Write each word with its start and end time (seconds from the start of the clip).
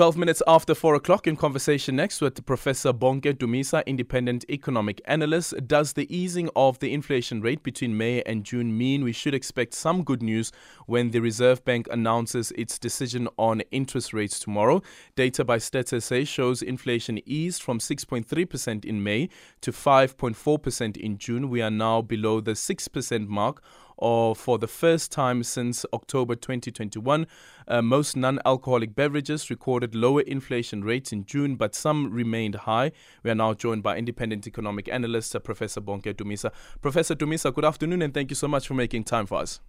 12 0.00 0.16
minutes 0.16 0.42
after 0.46 0.74
4 0.74 0.94
o'clock 0.94 1.26
in 1.26 1.36
conversation 1.36 1.94
next 1.94 2.22
with 2.22 2.46
Professor 2.46 2.90
Bonke 2.90 3.34
Dumisa, 3.34 3.84
independent 3.84 4.46
economic 4.48 5.02
analyst. 5.04 5.52
Does 5.66 5.92
the 5.92 6.06
easing 6.08 6.48
of 6.56 6.78
the 6.78 6.94
inflation 6.94 7.42
rate 7.42 7.62
between 7.62 7.98
May 7.98 8.22
and 8.22 8.42
June 8.42 8.78
mean 8.78 9.04
we 9.04 9.12
should 9.12 9.34
expect 9.34 9.74
some 9.74 10.02
good 10.02 10.22
news 10.22 10.52
when 10.86 11.10
the 11.10 11.20
Reserve 11.20 11.62
Bank 11.66 11.86
announces 11.90 12.50
its 12.52 12.78
decision 12.78 13.28
on 13.36 13.60
interest 13.72 14.14
rates 14.14 14.40
tomorrow? 14.40 14.80
Data 15.16 15.44
by 15.44 15.58
Stats 15.58 16.02
SA 16.02 16.24
shows 16.24 16.62
inflation 16.62 17.20
eased 17.26 17.62
from 17.62 17.78
6.3% 17.78 18.86
in 18.86 19.02
May 19.02 19.28
to 19.60 19.70
5.4% 19.70 20.96
in 20.96 21.18
June. 21.18 21.50
We 21.50 21.60
are 21.60 21.70
now 21.70 22.00
below 22.00 22.40
the 22.40 22.52
6% 22.52 23.28
mark 23.28 23.62
or 24.00 24.34
for 24.34 24.58
the 24.58 24.66
first 24.66 25.12
time 25.12 25.42
since 25.42 25.86
October 25.92 26.34
2021. 26.34 27.26
Uh, 27.68 27.82
most 27.82 28.16
non 28.16 28.40
alcoholic 28.44 28.94
beverages 28.94 29.50
recorded 29.50 29.94
lower 29.94 30.22
inflation 30.22 30.82
rates 30.82 31.12
in 31.12 31.24
June, 31.24 31.54
but 31.54 31.74
some 31.74 32.10
remained 32.10 32.54
high. 32.54 32.90
We 33.22 33.30
are 33.30 33.34
now 33.34 33.54
joined 33.54 33.82
by 33.82 33.96
independent 33.96 34.46
economic 34.46 34.88
analyst, 34.88 35.36
uh, 35.36 35.38
Professor 35.38 35.80
Bonke 35.80 36.14
Dumisa. 36.14 36.50
Professor 36.80 37.14
Dumisa, 37.14 37.54
good 37.54 37.64
afternoon 37.64 38.02
and 38.02 38.12
thank 38.12 38.30
you 38.30 38.36
so 38.36 38.48
much 38.48 38.66
for 38.66 38.74
making 38.74 39.04
time 39.04 39.26
for 39.26 39.38
us. 39.38 39.60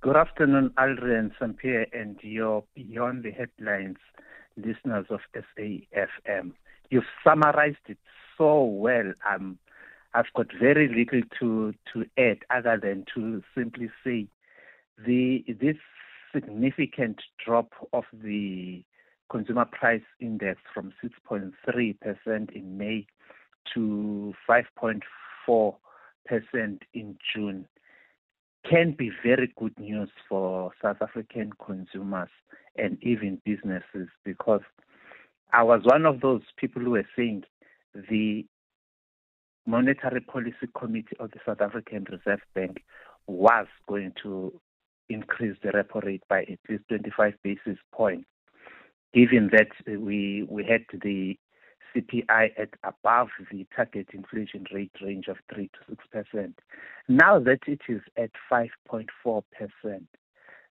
Good 0.00 0.16
afternoon, 0.16 0.70
Aldrin 0.78 1.32
Sampear, 1.38 1.86
and 1.92 2.16
your 2.22 2.64
Beyond 2.74 3.24
the 3.24 3.32
Headlines 3.32 3.96
listeners 4.56 5.06
of 5.10 5.20
SAFM. 5.34 6.52
You've 6.90 7.04
summarized 7.24 7.78
it 7.88 7.98
so 8.38 8.62
well. 8.64 9.12
I'm 9.24 9.58
I've 10.16 10.32
got 10.34 10.46
very 10.58 10.88
little 10.88 11.20
to, 11.40 11.74
to 11.92 12.06
add 12.16 12.38
other 12.48 12.80
than 12.82 13.04
to 13.14 13.42
simply 13.54 13.90
say 14.02 14.26
the 15.04 15.44
this 15.60 15.76
significant 16.34 17.20
drop 17.44 17.68
of 17.92 18.04
the 18.14 18.82
consumer 19.30 19.66
price 19.66 20.00
index 20.18 20.62
from 20.72 20.94
6.3% 21.04 22.50
in 22.50 22.78
May 22.78 23.06
to 23.74 24.32
5.4% 24.48 25.02
in 26.94 27.18
June 27.34 27.68
can 28.68 28.92
be 28.92 29.10
very 29.22 29.52
good 29.58 29.78
news 29.78 30.08
for 30.30 30.72
South 30.80 31.02
African 31.02 31.52
consumers 31.62 32.30
and 32.78 32.96
even 33.02 33.42
businesses 33.44 34.08
because 34.24 34.62
I 35.52 35.62
was 35.62 35.82
one 35.84 36.06
of 36.06 36.22
those 36.22 36.40
people 36.56 36.80
who 36.80 36.92
were 36.92 37.06
saying 37.14 37.44
the 38.08 38.46
Monetary 39.66 40.20
Policy 40.20 40.68
Committee 40.78 41.16
of 41.18 41.30
the 41.32 41.40
South 41.44 41.60
African 41.60 42.04
Reserve 42.04 42.40
Bank 42.54 42.84
was 43.26 43.66
going 43.88 44.12
to 44.22 44.60
increase 45.08 45.56
the 45.62 45.70
repo 45.70 46.04
rate 46.04 46.22
by 46.28 46.42
at 46.42 46.58
least 46.68 46.84
25 46.88 47.34
basis 47.42 47.78
points, 47.92 48.26
given 49.12 49.50
that 49.52 49.68
we 49.86 50.46
we 50.48 50.64
had 50.64 50.84
the 51.02 51.36
CPI 51.94 52.50
at 52.58 52.68
above 52.84 53.28
the 53.50 53.66
target 53.74 54.08
inflation 54.12 54.66
rate 54.72 54.92
range 55.02 55.28
of 55.28 55.36
3 55.52 55.68
to 55.68 55.78
6 55.88 56.04
percent. 56.12 56.58
Now 57.08 57.38
that 57.40 57.60
it 57.66 57.80
is 57.88 58.02
at 58.16 58.30
5.4 58.50 59.42
percent, 59.52 60.06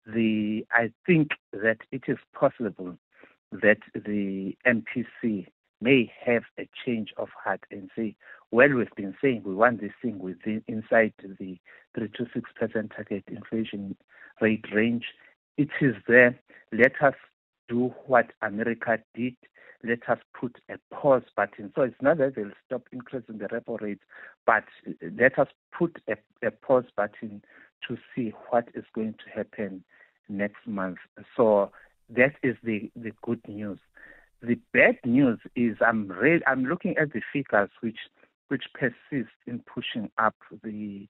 the 0.06 0.66
I 0.72 0.92
think 1.06 1.30
that 1.52 1.78
it 1.92 2.04
is 2.08 2.18
possible 2.34 2.98
that 3.52 3.80
the 3.94 4.56
MPC 4.66 5.48
may 5.82 6.12
have 6.26 6.44
a 6.58 6.68
change 6.86 7.14
of 7.18 7.30
heart 7.44 7.62
and 7.72 7.90
say, 7.96 8.16
well, 8.52 8.70
we've 8.70 8.96
been 8.96 9.16
saying 9.22 9.44
we 9.46 9.56
want 9.56 9.82
this 9.82 9.92
thing 10.02 10.20
within 10.20 10.64
inside 10.68 11.14
the 11.22 11.58
3 11.96 12.08
to 12.18 12.26
6 12.34 12.50
percent 12.60 12.92
target 12.96 13.24
inflation 13.28 13.96
rate 14.42 14.66
range. 14.74 15.06
It 15.58 15.70
is 15.82 15.96
there. 16.08 16.40
Let 16.72 16.94
us 17.02 17.16
do 17.68 17.94
what 18.06 18.32
America 18.42 19.00
did. 19.14 19.36
Let 19.84 20.10
us 20.10 20.20
put 20.40 20.58
a 20.70 20.78
pause 20.94 21.24
button. 21.36 21.72
So 21.76 21.84
it's 21.84 22.02
not 22.02 22.18
that 22.18 22.36
they'll 22.36 22.52
stop 22.66 22.84
increasing 22.92 23.38
the 23.38 23.46
repo 23.46 23.80
rate, 23.80 24.00
but 24.46 24.64
let 25.18 25.38
us 25.38 25.48
put 25.78 25.98
a, 26.08 26.16
a 26.46 26.52
pause 26.52 26.86
button 26.96 27.44
to 27.88 27.98
see 28.16 28.34
what 28.50 28.68
is 28.74 28.86
going 28.94 29.14
to 29.14 29.38
happen 29.38 29.84
next 30.28 30.66
month. 30.66 30.98
So 31.38 31.72
that 32.10 32.34
is 32.44 32.56
the, 32.64 32.90
the 32.96 33.12
good 33.24 33.42
news. 33.48 33.80
The 34.42 34.60
bad 34.74 34.98
news 35.06 35.40
is 35.56 35.78
I'm 35.86 36.08
re- 36.08 36.42
I'm 36.48 36.66
looking 36.66 36.98
at 36.98 37.14
the 37.14 37.22
figures 37.34 37.70
which 37.82 37.98
which 38.50 38.66
persist 38.74 39.34
in 39.48 39.60
pushing 39.60 40.12
up 40.18 40.36
the 40.64 41.08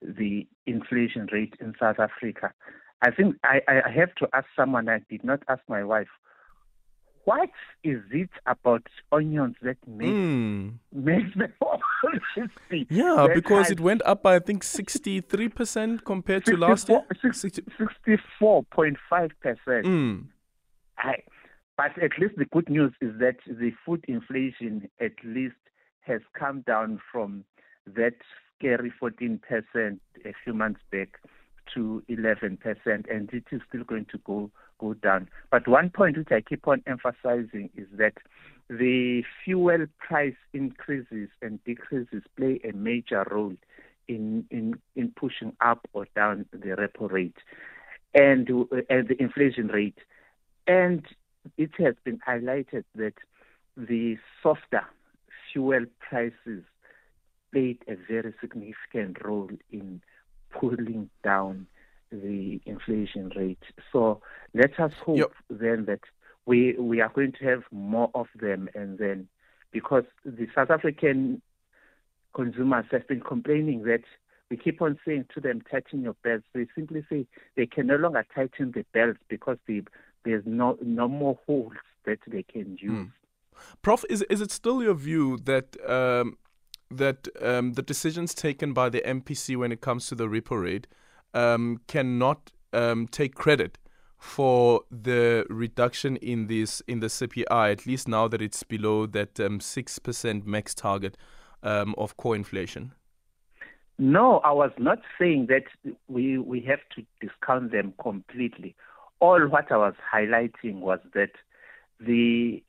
the 0.00 0.46
inflation 0.66 1.28
rate 1.32 1.54
in 1.60 1.74
South 1.78 1.98
Africa. 1.98 2.52
I 3.02 3.10
think 3.10 3.36
I, 3.44 3.60
I 3.68 3.90
have 3.90 4.14
to 4.16 4.28
ask 4.32 4.46
someone 4.56 4.88
I 4.88 5.00
did 5.10 5.24
not 5.24 5.42
ask 5.48 5.60
my 5.68 5.84
wife. 5.84 6.08
What 7.24 7.50
is 7.84 8.00
it 8.10 8.30
about 8.46 8.82
onions 9.12 9.54
that 9.62 9.76
makes 9.86 10.10
mm. 10.10 10.72
makes 10.92 11.36
them 11.36 11.52
Yeah, 12.90 13.28
because 13.32 13.70
it 13.70 13.80
went 13.80 14.02
up 14.04 14.24
by 14.24 14.36
I 14.36 14.38
think 14.40 14.64
sixty 14.64 15.20
three 15.20 15.48
percent 15.48 16.04
compared 16.04 16.44
to 16.46 16.56
last 16.56 16.88
year. 16.88 17.02
Sixty 17.32 18.18
four 18.38 18.64
point 18.64 18.96
five 19.08 19.30
percent. 19.40 19.86
Hmm. 19.86 20.18
But 21.82 22.00
at 22.00 22.12
least 22.16 22.36
the 22.36 22.44
good 22.44 22.68
news 22.68 22.92
is 23.00 23.18
that 23.18 23.38
the 23.44 23.72
food 23.84 24.04
inflation 24.06 24.88
at 25.00 25.14
least 25.24 25.56
has 26.02 26.20
come 26.32 26.60
down 26.60 27.00
from 27.10 27.44
that 27.86 28.14
scary 28.56 28.92
14% 29.02 29.40
a 30.24 30.32
few 30.44 30.54
months 30.54 30.80
back 30.92 31.18
to 31.74 32.00
11%, 32.08 32.58
and 32.86 33.30
it 33.32 33.44
is 33.50 33.60
still 33.68 33.82
going 33.82 34.06
to 34.12 34.18
go 34.18 34.50
go 34.78 34.94
down. 34.94 35.28
But 35.50 35.66
one 35.66 35.90
point 35.90 36.16
which 36.16 36.30
I 36.30 36.40
keep 36.40 36.68
on 36.68 36.84
emphasizing 36.86 37.70
is 37.76 37.88
that 37.94 38.14
the 38.68 39.24
fuel 39.44 39.86
price 39.98 40.36
increases 40.52 41.30
and 41.40 41.62
decreases 41.64 42.22
play 42.36 42.60
a 42.62 42.72
major 42.72 43.26
role 43.28 43.56
in 44.06 44.44
in, 44.52 44.74
in 44.94 45.12
pushing 45.16 45.56
up 45.60 45.88
or 45.94 46.06
down 46.14 46.46
the 46.52 46.76
repo 46.76 47.10
rate 47.10 47.38
and, 48.14 48.48
and 48.88 49.08
the 49.08 49.16
inflation 49.18 49.66
rate. 49.66 49.98
And 50.68 51.04
it 51.56 51.70
has 51.78 51.94
been 52.04 52.18
highlighted 52.26 52.84
that 52.94 53.14
the 53.76 54.16
softer 54.42 54.84
fuel 55.52 55.84
prices 55.98 56.64
played 57.52 57.78
a 57.88 57.96
very 58.08 58.34
significant 58.40 59.22
role 59.24 59.50
in 59.70 60.00
pulling 60.50 61.10
down 61.22 61.66
the 62.10 62.60
inflation 62.66 63.30
rate. 63.36 63.62
So 63.92 64.20
let 64.54 64.78
us 64.78 64.92
hope 65.04 65.18
yep. 65.18 65.32
then 65.48 65.86
that 65.86 66.00
we 66.44 66.74
we 66.78 67.00
are 67.00 67.08
going 67.08 67.32
to 67.32 67.44
have 67.44 67.62
more 67.70 68.10
of 68.14 68.26
them 68.38 68.68
and 68.74 68.98
then 68.98 69.28
because 69.70 70.04
the 70.24 70.46
South 70.54 70.70
African 70.70 71.40
consumers 72.34 72.86
have 72.90 73.06
been 73.08 73.20
complaining 73.20 73.84
that 73.84 74.02
we 74.50 74.56
keep 74.58 74.82
on 74.82 74.98
saying 75.06 75.26
to 75.34 75.40
them 75.40 75.62
tighten 75.62 76.02
your 76.02 76.16
belts. 76.22 76.44
They 76.52 76.66
simply 76.74 77.04
say 77.08 77.26
they 77.56 77.66
can 77.66 77.86
no 77.86 77.96
longer 77.96 78.26
tighten 78.34 78.72
the 78.72 78.84
belts 78.92 79.20
because 79.28 79.56
the 79.66 79.82
there's 80.24 80.44
no 80.46 80.78
no 80.82 81.08
more 81.08 81.38
holes 81.46 81.72
that 82.04 82.18
they 82.26 82.42
can 82.42 82.76
use. 82.80 83.06
Mm. 83.06 83.12
Prof, 83.82 84.04
is 84.10 84.22
is 84.22 84.40
it 84.40 84.50
still 84.50 84.82
your 84.82 84.94
view 84.94 85.38
that 85.44 85.76
um, 85.88 86.36
that 86.90 87.28
um, 87.40 87.74
the 87.74 87.82
decisions 87.82 88.34
taken 88.34 88.72
by 88.72 88.88
the 88.88 89.00
MPC 89.02 89.56
when 89.56 89.72
it 89.72 89.80
comes 89.80 90.06
to 90.08 90.14
the 90.14 90.26
repo 90.26 90.62
rate 90.62 90.86
um, 91.34 91.80
cannot 91.86 92.50
um, 92.72 93.06
take 93.06 93.34
credit 93.34 93.78
for 94.18 94.82
the 94.90 95.44
reduction 95.50 96.16
in 96.16 96.46
this 96.46 96.80
in 96.86 97.00
the 97.00 97.08
CPI, 97.08 97.72
at 97.72 97.86
least 97.86 98.06
now 98.06 98.28
that 98.28 98.40
it's 98.40 98.62
below 98.62 99.06
that 99.06 99.40
um, 99.40 99.60
six 99.60 99.98
percent 99.98 100.46
max 100.46 100.74
target 100.74 101.16
um, 101.62 101.94
of 101.98 102.16
core 102.16 102.36
inflation? 102.36 102.92
No, 103.98 104.38
I 104.38 104.52
was 104.52 104.70
not 104.78 105.00
saying 105.18 105.46
that 105.48 105.64
we 106.08 106.38
we 106.38 106.60
have 106.62 106.80
to 106.96 107.04
discount 107.20 107.72
them 107.72 107.94
completely 108.00 108.74
all 109.22 109.46
what 109.46 109.70
I 109.70 109.76
was 109.76 109.94
highlighting 110.12 110.80
was 110.80 110.98
that 111.14 111.30
the 112.00 112.62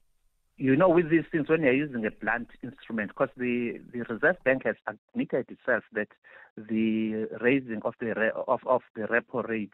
you 0.56 0.76
know, 0.76 0.88
with 0.88 1.10
these 1.10 1.24
things, 1.32 1.50
when 1.50 1.64
you're 1.64 1.74
using 1.74 2.06
a 2.06 2.12
blunt 2.12 2.50
instrument, 2.62 3.10
because 3.10 3.30
the, 3.36 3.82
the 3.92 4.02
Reserve 4.02 4.36
Bank 4.46 4.62
has 4.66 4.76
admitted 4.88 5.50
itself 5.50 5.84
that 5.94 6.10
the 6.56 7.28
raising 7.42 7.82
of 7.84 7.96
the 8.00 8.12
of, 8.48 8.60
of 8.68 8.82
the 8.96 9.02
repo 9.02 9.50
rate 9.50 9.74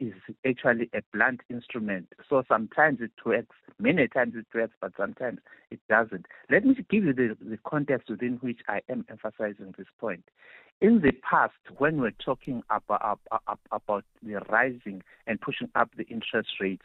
is 0.00 0.12
actually 0.46 0.90
a 0.94 1.00
blunt 1.14 1.40
instrument. 1.48 2.08
So 2.28 2.44
sometimes 2.46 3.00
it 3.00 3.10
works, 3.24 3.56
many 3.80 4.06
times 4.06 4.34
it 4.36 4.46
works, 4.54 4.74
but 4.82 4.92
sometimes 4.98 5.38
it 5.70 5.80
doesn't. 5.88 6.26
Let 6.50 6.66
me 6.66 6.74
give 6.90 7.04
you 7.04 7.14
the, 7.14 7.36
the 7.40 7.58
context 7.66 8.10
within 8.10 8.34
which 8.42 8.60
I 8.68 8.82
am 8.90 9.06
emphasizing 9.08 9.74
this 9.78 9.88
point. 9.98 10.24
In 10.80 11.00
the 11.00 11.12
past, 11.28 11.54
when 11.78 12.00
we're 12.00 12.12
talking 12.24 12.62
about, 12.70 13.18
about 13.72 14.04
the 14.22 14.34
rising 14.48 15.02
and 15.26 15.40
pushing 15.40 15.68
up 15.74 15.90
the 15.96 16.04
interest 16.04 16.50
rates, 16.60 16.84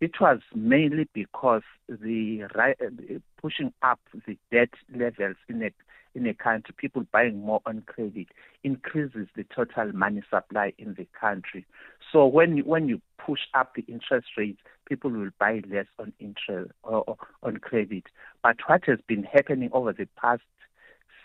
it 0.00 0.20
was 0.20 0.40
mainly 0.54 1.08
because 1.12 1.62
eh, 1.88 1.96
the 2.02 3.22
pushing 3.40 3.72
up 3.82 4.00
the 4.26 4.36
debt 4.50 4.70
levels 4.94 5.36
in 5.48 5.62
a 5.62 5.70
in 6.14 6.26
a 6.26 6.34
country, 6.34 6.74
people 6.76 7.04
buying 7.12 7.40
more 7.44 7.60
on 7.66 7.82
credit, 7.82 8.28
increases 8.64 9.28
the 9.36 9.44
total 9.54 9.92
money 9.92 10.22
supply 10.28 10.72
in 10.78 10.94
the 10.94 11.06
country. 11.18 11.64
So 12.12 12.26
when 12.26 12.56
you, 12.56 12.64
when 12.64 12.88
you 12.88 13.00
push 13.24 13.40
up 13.54 13.74
the 13.74 13.82
interest 13.82 14.28
rates, 14.36 14.58
people 14.88 15.10
will 15.10 15.30
buy 15.38 15.62
less 15.70 15.86
on 15.98 16.12
interest 16.18 16.72
or, 16.82 17.04
or 17.06 17.16
on 17.42 17.58
credit. 17.58 18.04
But 18.42 18.56
what 18.66 18.84
has 18.86 18.98
been 19.06 19.22
happening 19.22 19.70
over 19.72 19.92
the 19.92 20.08
past 20.20 20.42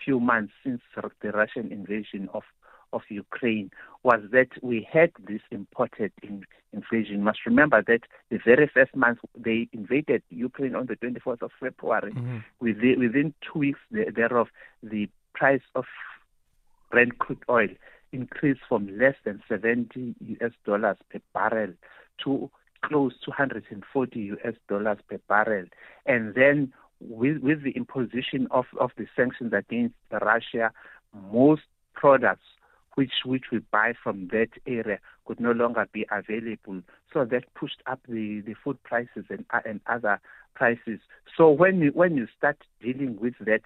few 0.03 0.19
months 0.19 0.53
since 0.63 0.81
the 0.95 1.31
Russian 1.31 1.71
invasion 1.71 2.29
of 2.33 2.43
of 2.93 3.01
Ukraine 3.09 3.71
was 4.03 4.21
that 4.31 4.49
we 4.61 4.87
had 4.91 5.11
this 5.27 5.41
imported 5.51 6.11
in 6.21 6.45
inflation. 6.71 7.15
You 7.15 7.23
must 7.23 7.45
remember 7.45 7.83
that 7.87 8.01
the 8.29 8.39
very 8.45 8.69
first 8.71 8.95
month 8.95 9.19
they 9.35 9.67
invaded 9.73 10.21
Ukraine 10.29 10.75
on 10.75 10.85
the 10.85 10.95
24th 10.95 11.41
of 11.41 11.51
February. 11.59 12.13
Mm-hmm. 12.13 12.37
Within, 12.59 12.99
within 12.99 13.33
two 13.41 13.59
weeks 13.59 13.79
thereof, 13.91 14.47
the 14.81 15.09
price 15.33 15.61
of 15.75 15.85
Brent 16.91 17.17
crude 17.17 17.43
oil 17.49 17.69
increased 18.11 18.61
from 18.69 18.97
less 18.97 19.15
than 19.25 19.41
70 19.49 20.15
US 20.39 20.51
dollars 20.65 20.97
per 21.09 21.19
barrel 21.33 21.73
to 22.23 22.51
close 22.83 23.13
to 23.23 23.31
140 23.31 24.19
US 24.19 24.53
dollars 24.69 24.99
per 25.09 25.19
barrel. 25.27 25.65
And 26.05 26.35
then 26.35 26.73
with, 26.99 27.37
with 27.37 27.63
the 27.63 27.71
imposition 27.71 28.47
of, 28.51 28.65
of 28.79 28.91
the 28.97 29.05
sanctions 29.15 29.53
against 29.53 29.95
Russia, 30.11 30.71
most 31.31 31.63
products 31.93 32.45
which 32.95 33.11
which 33.25 33.45
we 33.51 33.59
buy 33.71 33.93
from 34.03 34.27
that 34.27 34.49
area 34.67 34.99
could 35.25 35.39
no 35.39 35.51
longer 35.51 35.87
be 35.91 36.05
available. 36.11 36.81
So 37.11 37.25
that 37.25 37.53
pushed 37.55 37.81
up 37.87 37.99
the, 38.07 38.41
the 38.41 38.55
food 38.63 38.81
prices 38.83 39.25
and 39.29 39.45
uh, 39.51 39.61
and 39.65 39.81
other 39.87 40.19
prices. 40.53 40.99
So 41.35 41.49
when 41.49 41.79
you 41.79 41.91
when 41.93 42.15
you 42.15 42.27
start 42.37 42.57
dealing 42.81 43.17
with 43.19 43.33
that 43.41 43.61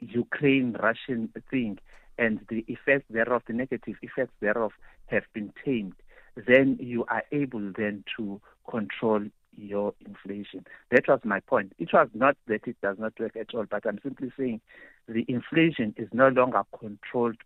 Ukraine 0.00 0.76
Russian 0.82 1.30
thing 1.50 1.78
and 2.18 2.40
the 2.48 2.64
effects 2.68 3.06
thereof, 3.10 3.42
the 3.46 3.52
negative 3.52 3.96
effects 4.02 4.32
thereof 4.40 4.72
have 5.06 5.24
been 5.34 5.52
tamed, 5.64 5.94
then 6.36 6.78
you 6.80 7.04
are 7.08 7.24
able 7.32 7.72
then 7.76 8.04
to 8.16 8.40
control 8.70 9.22
your 9.60 9.94
inflation. 10.06 10.66
That 10.90 11.08
was 11.08 11.20
my 11.24 11.40
point. 11.40 11.72
It 11.78 11.92
was 11.92 12.08
not 12.14 12.36
that 12.46 12.66
it 12.66 12.76
does 12.82 12.98
not 12.98 13.18
work 13.18 13.36
at 13.36 13.54
all, 13.54 13.66
but 13.70 13.86
I'm 13.86 13.98
simply 14.02 14.32
saying 14.36 14.60
the 15.08 15.24
inflation 15.28 15.94
is 15.96 16.08
no 16.12 16.28
longer 16.28 16.62
controlled 16.78 17.36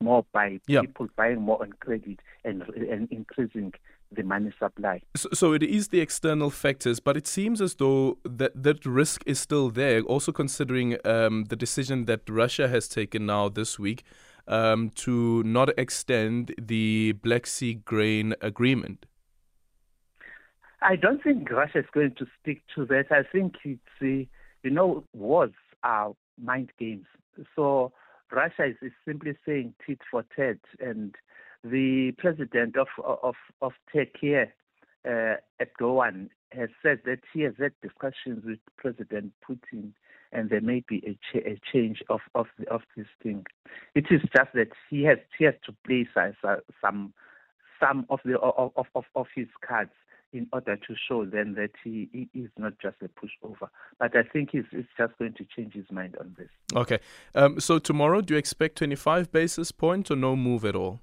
more 0.00 0.24
by 0.32 0.60
yep. 0.66 0.82
people 0.82 1.08
buying 1.16 1.40
more 1.40 1.62
on 1.62 1.72
credit 1.80 2.20
and, 2.44 2.62
and 2.62 3.10
increasing 3.10 3.72
the 4.12 4.22
money 4.22 4.52
supply. 4.58 5.02
So, 5.16 5.28
so, 5.32 5.52
it 5.52 5.62
is 5.62 5.88
the 5.88 6.00
external 6.00 6.50
factors, 6.50 7.00
but 7.00 7.16
it 7.16 7.26
seems 7.26 7.60
as 7.60 7.74
though 7.74 8.18
that 8.24 8.62
that 8.62 8.86
risk 8.86 9.22
is 9.26 9.40
still 9.40 9.70
there. 9.70 10.02
Also 10.02 10.32
considering 10.32 10.96
um, 11.04 11.44
the 11.48 11.56
decision 11.56 12.04
that 12.04 12.28
Russia 12.28 12.68
has 12.68 12.88
taken 12.88 13.26
now 13.26 13.48
this 13.48 13.78
week 13.78 14.04
um, 14.46 14.90
to 14.90 15.42
not 15.42 15.70
extend 15.78 16.54
the 16.60 17.12
Black 17.22 17.46
Sea 17.46 17.74
grain 17.74 18.34
agreement. 18.40 19.06
I 20.82 20.96
don't 20.96 21.22
think 21.22 21.50
Russia 21.50 21.78
is 21.78 21.86
going 21.92 22.14
to 22.18 22.26
stick 22.40 22.62
to 22.74 22.84
that. 22.86 23.06
I 23.10 23.22
think 23.30 23.54
it's, 23.64 23.80
uh, 24.02 24.28
you 24.62 24.70
know, 24.70 25.04
wars 25.14 25.52
are 25.82 26.12
mind 26.42 26.70
games. 26.78 27.06
So 27.54 27.92
Russia 28.30 28.66
is, 28.66 28.76
is 28.82 28.92
simply 29.06 29.36
saying 29.46 29.74
tit 29.86 30.00
for 30.10 30.24
tat, 30.34 30.58
and 30.80 31.14
the 31.64 32.12
president 32.18 32.76
of 32.76 32.88
of 33.04 33.34
of 33.62 33.72
Turkey, 33.92 34.36
uh, 34.36 35.36
Erdogan, 35.60 36.28
has 36.52 36.68
said 36.82 37.00
that 37.04 37.20
he 37.32 37.42
has 37.42 37.54
had 37.58 37.72
discussions 37.82 38.44
with 38.44 38.58
President 38.76 39.32
Putin, 39.48 39.92
and 40.32 40.50
there 40.50 40.60
may 40.60 40.82
be 40.88 41.02
a, 41.06 41.38
a 41.38 41.58
change 41.72 42.02
of 42.08 42.20
of 42.34 42.46
of 42.70 42.82
this 42.96 43.06
thing. 43.22 43.46
It 43.94 44.06
is 44.10 44.20
just 44.36 44.52
that 44.54 44.68
he 44.90 45.04
has 45.04 45.18
he 45.38 45.44
has 45.44 45.54
to 45.64 45.74
play 45.86 46.08
some 46.14 47.12
some 47.80 48.06
of 48.10 48.20
the 48.24 48.38
of 48.38 48.72
of, 48.94 49.04
of 49.14 49.26
his 49.34 49.48
cards 49.66 49.92
in 50.36 50.46
order 50.52 50.76
to 50.76 50.94
show 51.08 51.24
them 51.24 51.54
that 51.54 51.70
he, 51.82 52.08
he 52.12 52.40
is 52.40 52.50
not 52.58 52.74
just 52.80 52.96
a 53.02 53.08
pushover. 53.08 53.68
But 53.98 54.16
I 54.16 54.22
think 54.22 54.50
he's, 54.52 54.64
he's 54.70 54.84
just 54.96 55.16
going 55.18 55.34
to 55.34 55.46
change 55.56 55.74
his 55.74 55.90
mind 55.90 56.16
on 56.20 56.36
this. 56.38 56.48
Okay. 56.74 56.98
Um, 57.34 57.60
so 57.60 57.78
tomorrow, 57.78 58.20
do 58.20 58.34
you 58.34 58.38
expect 58.38 58.76
25 58.76 59.32
basis 59.32 59.72
points 59.72 60.10
or 60.10 60.16
no 60.16 60.36
move 60.36 60.64
at 60.64 60.76
all? 60.76 61.00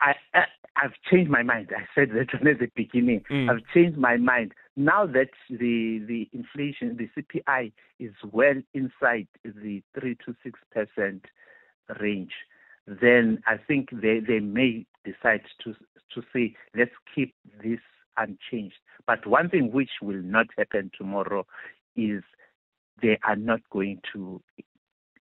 I, 0.00 0.14
I 0.34 0.44
I've 0.76 0.94
changed 1.10 1.30
my 1.30 1.42
mind. 1.42 1.70
I 1.76 1.84
said 1.94 2.10
that 2.10 2.34
at 2.34 2.58
the 2.58 2.70
beginning. 2.74 3.24
Mm. 3.30 3.50
I've 3.50 3.62
changed 3.74 3.98
my 3.98 4.16
mind 4.16 4.52
now 4.76 5.06
that 5.06 5.30
the 5.50 6.02
the 6.06 6.28
inflation, 6.32 6.96
the 6.96 7.08
CPI, 7.16 7.72
is 7.98 8.12
well 8.32 8.60
inside 8.74 9.28
the 9.44 9.82
three 9.98 10.16
to 10.26 10.34
six 10.42 10.58
percent 10.72 11.26
range. 12.00 12.32
Then 12.86 13.42
I 13.46 13.58
think 13.58 13.90
they 13.92 14.20
they 14.20 14.40
may 14.40 14.86
decide 15.04 15.42
to 15.64 15.74
to 16.14 16.22
say, 16.32 16.54
let's 16.76 16.92
keep 17.14 17.34
this 17.62 17.80
unchanged. 18.16 18.76
But 19.06 19.26
one 19.26 19.48
thing 19.48 19.72
which 19.72 19.90
will 20.00 20.22
not 20.22 20.46
happen 20.56 20.90
tomorrow 20.96 21.46
is 21.96 22.22
they 23.00 23.18
are 23.24 23.36
not 23.36 23.60
going 23.70 24.00
to 24.12 24.40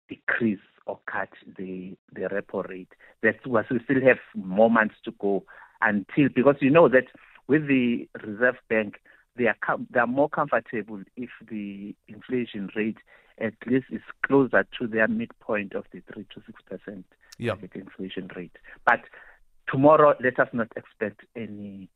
decrease 0.09 0.59
or 0.85 0.99
cut 1.09 1.29
the 1.57 1.95
the 2.13 2.21
repo 2.21 2.67
rate. 2.67 2.91
That's 3.23 3.45
what 3.45 3.65
we 3.71 3.79
still 3.83 4.01
have 4.01 4.17
more 4.35 4.69
months 4.69 4.95
to 5.05 5.11
go 5.19 5.43
until 5.81 6.29
because 6.35 6.55
you 6.59 6.69
know 6.69 6.89
that 6.89 7.05
with 7.47 7.67
the 7.67 8.07
Reserve 8.23 8.57
Bank 8.69 8.95
they 9.37 9.45
are 9.45 9.55
com- 9.65 9.87
they 9.91 9.99
are 9.99 10.07
more 10.07 10.29
comfortable 10.29 11.01
if 11.15 11.29
the 11.49 11.95
inflation 12.07 12.69
rate 12.75 12.97
at 13.39 13.53
least 13.65 13.85
is 13.91 14.01
closer 14.25 14.65
to 14.79 14.87
their 14.87 15.07
midpoint 15.07 15.73
of 15.73 15.85
the 15.93 16.01
three 16.11 16.25
to 16.33 16.41
six 16.45 16.61
percent 16.63 17.05
yeah. 17.37 17.53
inflation 17.73 18.29
rate. 18.35 18.55
But 18.85 19.01
tomorrow, 19.71 20.15
let 20.21 20.39
us 20.39 20.50
not 20.53 20.68
expect 20.75 21.21
any 21.35 21.89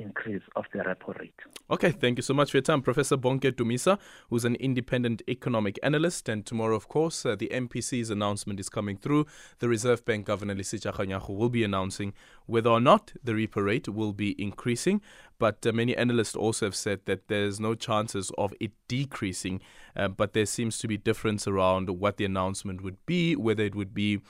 increase 0.00 0.42
of 0.56 0.64
the 0.72 0.78
repo 0.80 1.18
rate. 1.18 1.34
Okay, 1.70 1.90
thank 1.90 2.18
you 2.18 2.22
so 2.22 2.34
much 2.34 2.50
for 2.50 2.56
your 2.56 2.62
time, 2.62 2.82
Professor 2.82 3.16
Bonke 3.16 3.52
Dumisa, 3.52 3.98
who's 4.28 4.44
an 4.44 4.56
independent 4.56 5.22
economic 5.28 5.78
analyst. 5.82 6.28
And 6.28 6.44
tomorrow, 6.44 6.74
of 6.74 6.88
course, 6.88 7.24
uh, 7.24 7.36
the 7.36 7.48
MPC's 7.52 8.10
announcement 8.10 8.58
is 8.58 8.68
coming 8.68 8.96
through. 8.96 9.26
The 9.58 9.68
Reserve 9.68 10.04
Bank 10.04 10.26
Governor 10.26 10.54
Lesetja 10.54 10.92
Kganyago 10.94 11.36
will 11.36 11.50
be 11.50 11.62
announcing 11.62 12.12
whether 12.46 12.70
or 12.70 12.80
not 12.80 13.12
the 13.22 13.32
repo 13.32 13.64
rate 13.64 13.88
will 13.88 14.12
be 14.12 14.40
increasing. 14.42 15.00
But 15.38 15.64
uh, 15.66 15.72
many 15.72 15.96
analysts 15.96 16.36
also 16.36 16.66
have 16.66 16.76
said 16.76 17.00
that 17.06 17.28
there's 17.28 17.60
no 17.60 17.74
chances 17.74 18.30
of 18.36 18.52
it 18.60 18.72
decreasing. 18.88 19.60
Uh, 19.94 20.08
but 20.08 20.32
there 20.32 20.46
seems 20.46 20.78
to 20.78 20.88
be 20.88 20.96
difference 20.96 21.46
around 21.46 21.88
what 21.90 22.16
the 22.16 22.24
announcement 22.24 22.82
would 22.82 23.04
be, 23.06 23.36
whether 23.36 23.64
it 23.64 23.74
would 23.74 23.94
be 23.94 24.20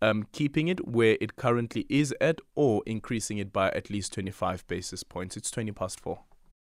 um, 0.00 0.26
keeping 0.32 0.68
it 0.68 0.86
where 0.86 1.16
it 1.20 1.36
currently 1.36 1.86
is 1.88 2.14
at 2.20 2.40
or 2.54 2.82
increasing 2.86 3.38
it 3.38 3.52
by 3.52 3.70
at 3.70 3.90
least 3.90 4.12
25 4.12 4.66
basis 4.66 5.02
points. 5.02 5.36
It's 5.36 5.50
20 5.50 5.72
past 5.72 6.00
four. 6.00 6.20